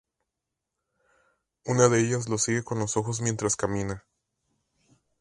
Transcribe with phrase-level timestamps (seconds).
[1.63, 4.03] Una de ellas lo sigue con los ojos mientras camina.